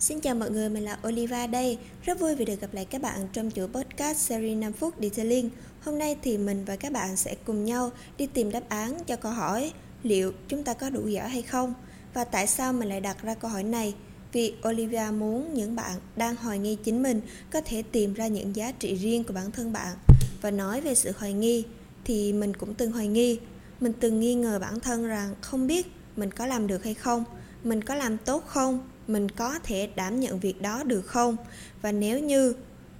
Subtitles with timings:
[0.00, 1.78] Xin chào mọi người, mình là Oliva đây.
[2.02, 5.50] Rất vui vì được gặp lại các bạn trong chuỗi podcast series 5 phút Detailing.
[5.80, 9.16] Hôm nay thì mình và các bạn sẽ cùng nhau đi tìm đáp án cho
[9.16, 11.74] câu hỏi liệu chúng ta có đủ giỏi hay không?
[12.14, 13.94] Và tại sao mình lại đặt ra câu hỏi này?
[14.32, 17.20] Vì Olivia muốn những bạn đang hoài nghi chính mình
[17.50, 19.96] có thể tìm ra những giá trị riêng của bản thân bạn.
[20.42, 21.64] Và nói về sự hoài nghi
[22.04, 23.38] thì mình cũng từng hoài nghi.
[23.80, 27.24] Mình từng nghi ngờ bản thân rằng không biết mình có làm được hay không,
[27.64, 31.36] mình có làm tốt không, mình có thể đảm nhận việc đó được không?
[31.82, 32.54] Và nếu như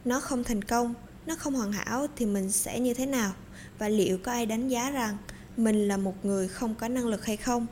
[0.04, 0.94] nó không thành công,
[1.26, 3.32] nó không hoàn hảo thì mình sẽ như thế nào?
[3.78, 5.16] Và liệu có ai đánh giá rằng
[5.56, 7.66] mình là một người không có năng lực hay không?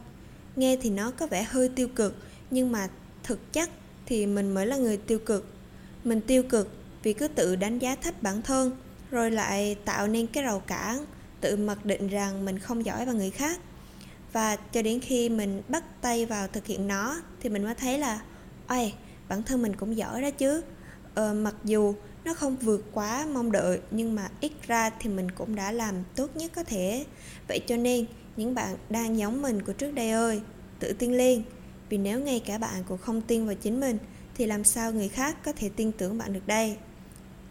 [0.57, 2.17] Nghe thì nó có vẻ hơi tiêu cực,
[2.51, 2.89] nhưng mà
[3.23, 3.71] thực chất
[4.07, 5.47] thì mình mới là người tiêu cực.
[6.05, 6.69] Mình tiêu cực
[7.03, 8.77] vì cứ tự đánh giá thấp bản thân,
[9.11, 11.07] rồi lại tạo nên cái rào cản,
[11.41, 13.61] tự mặc định rằng mình không giỏi bằng người khác
[14.37, 17.99] và cho đến khi mình bắt tay vào thực hiện nó thì mình mới thấy
[17.99, 18.21] là
[18.67, 18.93] ôi
[19.29, 20.63] bản thân mình cũng giỏi đó chứ.
[21.15, 25.31] Ờ, mặc dù nó không vượt quá mong đợi nhưng mà ít ra thì mình
[25.31, 27.05] cũng đã làm tốt nhất có thể.
[27.49, 28.07] Vậy cho nên
[28.37, 30.41] những bạn đang giống mình của trước đây ơi
[30.79, 31.43] tự tin lên.
[31.89, 33.99] Vì nếu ngay cả bạn cũng không tin vào chính mình
[34.35, 36.77] thì làm sao người khác có thể tin tưởng bạn được đây?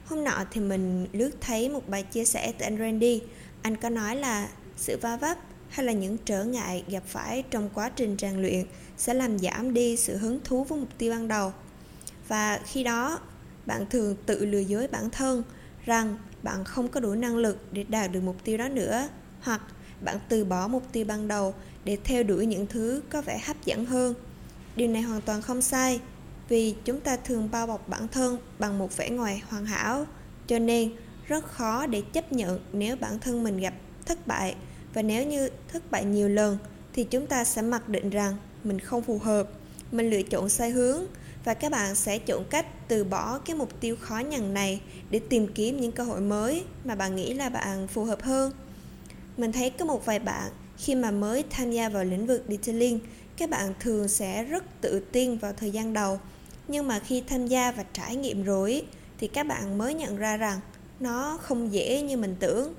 [0.05, 3.21] Hôm nọ thì mình lướt thấy một bài chia sẻ từ anh Randy.
[3.61, 5.37] Anh có nói là sự va vấp
[5.69, 8.65] hay là những trở ngại gặp phải trong quá trình rèn luyện
[8.97, 11.53] sẽ làm giảm đi sự hứng thú với mục tiêu ban đầu.
[12.27, 13.19] Và khi đó,
[13.65, 15.43] bạn thường tự lừa dối bản thân
[15.85, 19.07] rằng bạn không có đủ năng lực để đạt được mục tiêu đó nữa,
[19.41, 19.61] hoặc
[20.01, 23.65] bạn từ bỏ mục tiêu ban đầu để theo đuổi những thứ có vẻ hấp
[23.65, 24.13] dẫn hơn.
[24.75, 25.99] Điều này hoàn toàn không sai,
[26.49, 30.05] vì chúng ta thường bao bọc bản thân bằng một vẻ ngoài hoàn hảo,
[30.47, 30.91] cho nên
[31.27, 33.73] rất khó để chấp nhận nếu bản thân mình gặp
[34.05, 34.55] thất bại
[34.95, 36.57] và nếu như thất bại nhiều lần,
[36.93, 39.47] thì chúng ta sẽ mặc định rằng mình không phù hợp.
[39.91, 41.05] Mình lựa chọn sai hướng,
[41.43, 45.19] và các bạn sẽ chọn cách từ bỏ cái mục tiêu khó nhằn này để
[45.19, 48.51] tìm kiếm những cơ hội mới mà bạn nghĩ là bạn phù hợp hơn.
[49.37, 52.99] Mình thấy có một vài bạn khi mà mới tham gia vào lĩnh vực detailing,
[53.37, 56.19] các bạn thường sẽ rất tự tin vào thời gian đầu.
[56.67, 58.85] Nhưng mà khi tham gia và trải nghiệm rồi,
[59.17, 60.59] thì các bạn mới nhận ra rằng
[60.99, 62.73] nó không dễ như mình tưởng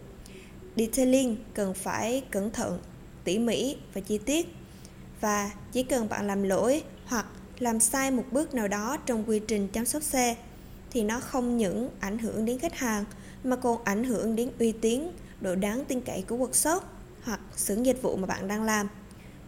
[0.77, 2.79] detailing cần phải cẩn thận,
[3.25, 4.55] tỉ mỉ và chi tiết.
[5.21, 7.27] Và chỉ cần bạn làm lỗi hoặc
[7.59, 10.37] làm sai một bước nào đó trong quy trình chăm sóc xe,
[10.91, 13.05] thì nó không những ảnh hưởng đến khách hàng,
[13.45, 15.03] mà còn ảnh hưởng đến uy tín,
[15.41, 16.81] độ đáng tin cậy của workshop
[17.23, 18.89] hoặc xưởng dịch vụ mà bạn đang làm.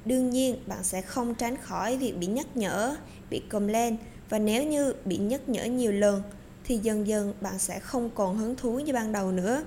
[0.05, 2.97] Đương nhiên, bạn sẽ không tránh khỏi việc bị nhắc nhở,
[3.31, 3.97] bị complain,
[4.29, 6.23] và nếu như bị nhắc nhở nhiều lần,
[6.65, 9.65] thì dần dần bạn sẽ không còn hứng thú như ban đầu nữa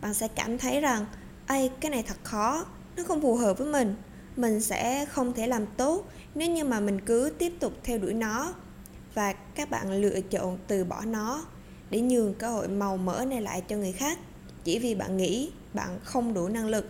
[0.00, 1.06] bạn sẽ cảm thấy rằng
[1.46, 3.94] ai cái này thật khó, nó không phù hợp với mình.
[4.36, 8.14] Mình sẽ không thể làm tốt nếu như mà mình cứ tiếp tục theo đuổi
[8.14, 8.54] nó
[9.14, 11.44] và các bạn lựa chọn từ bỏ nó
[11.90, 14.18] để nhường cơ hội màu mỡ này lại cho người khác.
[14.64, 16.88] Chỉ vì bạn nghĩ bạn không đủ năng lực.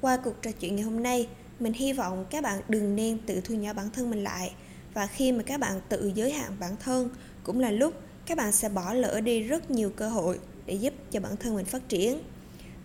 [0.00, 1.28] Qua cuộc trò chuyện ngày hôm nay,
[1.60, 4.52] mình hy vọng các bạn đừng nên tự thu nhỏ bản thân mình lại
[4.94, 7.08] và khi mà các bạn tự giới hạn bản thân,
[7.42, 7.94] cũng là lúc
[8.26, 11.54] các bạn sẽ bỏ lỡ đi rất nhiều cơ hội để giúp cho bản thân
[11.54, 12.18] mình phát triển.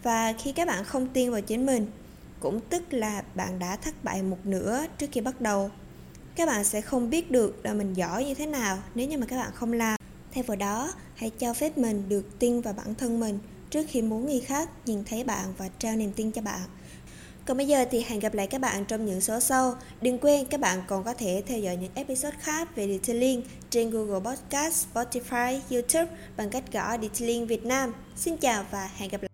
[0.03, 1.87] Và khi các bạn không tin vào chính mình,
[2.39, 5.71] cũng tức là bạn đã thất bại một nửa trước khi bắt đầu.
[6.35, 9.25] Các bạn sẽ không biết được là mình giỏi như thế nào nếu như mà
[9.25, 9.99] các bạn không làm.
[10.33, 13.39] Thay vào đó, hãy cho phép mình được tin vào bản thân mình
[13.69, 16.61] trước khi muốn người khác nhìn thấy bạn và trao niềm tin cho bạn
[17.45, 19.75] còn bây giờ thì hẹn gặp lại các bạn trong những số sau.
[20.01, 23.89] Đừng quên các bạn còn có thể theo dõi những episode khác về Detailing trên
[23.89, 27.93] Google Podcast, Spotify, YouTube bằng cách gõ Detailing Việt Nam.
[28.15, 29.32] Xin chào và hẹn gặp lại.